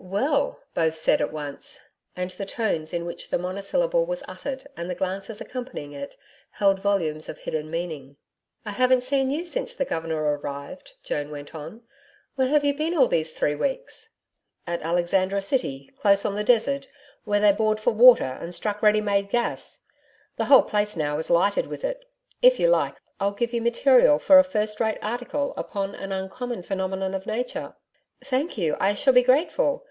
[0.00, 1.80] 'Well!' both said at once,
[2.16, 6.16] and the tones in which the monosyllable was uttered and the glances accompanying it
[6.52, 8.16] held volumes of hidden meaning.
[8.64, 11.82] 'I haven't seen you since the Governor arrived,' Joan went on.
[12.36, 14.08] 'Where have you been all these three weeks?'
[14.66, 16.88] 'At Alexandra City, close on the desert,
[17.24, 19.84] where they bored for water and struck ready made gas
[20.36, 22.06] the whole place now is lighted with it.
[22.40, 26.62] If you like, I'll give you material for a first rate article upon an uncommon
[26.62, 27.74] phenomenon of Nature.'
[28.24, 28.74] 'Thank you.
[28.80, 29.84] I shall be grateful.